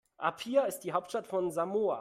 Apia 0.17 0.63
ist 0.65 0.81
die 0.81 0.93
Hauptstadt 0.93 1.27
von 1.27 1.51
Samoa. 1.51 1.89